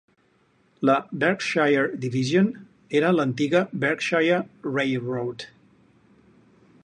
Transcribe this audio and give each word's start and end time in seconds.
La 0.89 0.95
Berkshire 1.11 1.93
Division 2.05 2.49
era 2.91 3.13
l'antiga 3.13 3.65
Berkshire 3.71 4.39
Railroad. 4.63 5.45